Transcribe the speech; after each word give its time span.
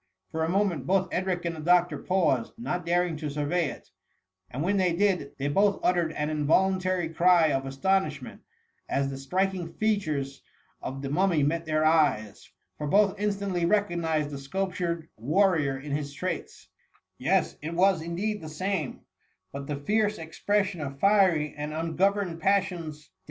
For 0.31 0.43
a 0.43 0.49
moment, 0.49 0.87
both 0.87 1.09
Edric 1.13 1.45
and 1.45 1.55
the 1.55 1.59
doctor 1.59 1.99
paused, 1.99 2.53
not 2.57 2.87
daring 2.87 3.17
to 3.17 3.29
survey 3.29 3.67
it; 3.69 3.89
and 4.49 4.63
when 4.63 4.77
they 4.77 4.95
did, 4.95 5.33
they 5.37 5.47
both 5.47 5.79
uttered 5.83 6.11
an 6.13 6.31
involuntary 6.31 7.07
cry 7.07 7.49
of 7.51 7.67
astonishment, 7.67 8.41
as 8.89 9.11
the 9.11 9.17
striking 9.19 9.71
features 9.73 10.41
of 10.81 11.03
the 11.03 11.11
mummy 11.11 11.43
met 11.43 11.67
their 11.67 11.85
eyes, 11.85 12.49
for 12.79 12.87
both 12.87 13.19
instantly 13.21 13.63
re 13.63 13.77
cognized 13.77 14.31
the 14.31 14.39
sculptured 14.39 15.07
warrior 15.17 15.77
in 15.77 15.91
his 15.91 16.15
traits^ 16.17 16.65
Yes, 17.19 17.57
it 17.61 17.75
was 17.75 18.01
indeed 18.01 18.41
the 18.41 18.49
same, 18.49 19.01
but 19.51 19.67
the 19.67 19.75
fierce 19.75 20.17
e\T 20.17 20.31
pression 20.47 20.81
of 20.81 20.99
fiery 20.99 21.53
and 21.55 21.73
ungoverned 21.73 22.39
passions 22.39 22.97
de 22.97 23.03
THE 23.03 23.03
MUMMY. 23.11 23.17